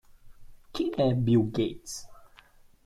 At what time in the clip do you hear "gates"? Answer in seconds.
1.51-2.07